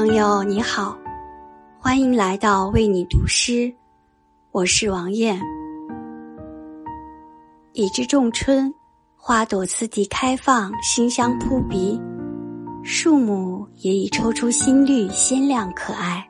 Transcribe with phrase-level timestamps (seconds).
[0.00, 0.96] 朋友你好，
[1.78, 3.70] 欢迎来到为你读诗，
[4.50, 5.38] 我是王艳。
[7.74, 8.72] 已至仲春，
[9.14, 12.00] 花朵次第开放，馨香扑鼻，
[12.82, 16.26] 树木也已抽出新绿，鲜亮可爱。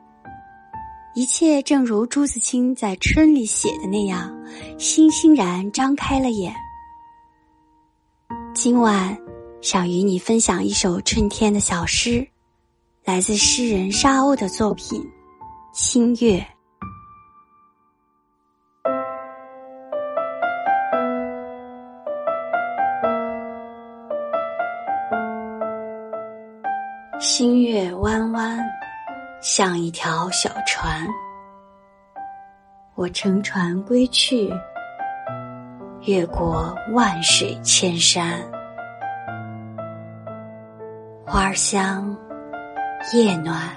[1.15, 4.37] 一切正如朱自清在《春》里写的那样，
[4.77, 6.53] 欣欣然张开了眼。
[8.53, 9.17] 今晚，
[9.61, 12.27] 想与你分享一首春天的小诗。
[13.03, 15.01] 来自诗人沙鸥的作品
[15.73, 16.37] 《清月》。
[27.19, 28.59] 新月弯弯，
[29.41, 31.07] 像一条小船。
[32.93, 34.53] 我乘船归去，
[36.01, 38.39] 越过万水千山，
[41.25, 42.15] 花香。
[43.09, 43.75] 夜暖，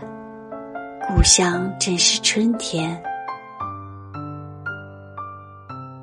[1.09, 3.03] 故乡正是春天。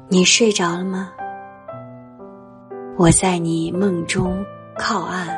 [0.10, 1.12] 你睡着了吗？
[2.98, 4.44] 我在你梦中
[4.76, 5.30] 靠岸。